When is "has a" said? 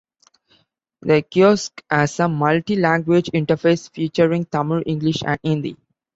1.87-2.23